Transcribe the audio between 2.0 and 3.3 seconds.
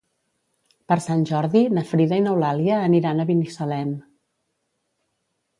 i n'Eulàlia aniran a